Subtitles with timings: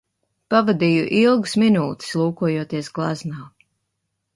[0.53, 3.49] Pavadīju ilgas minūtes, lūkojoties gleznā.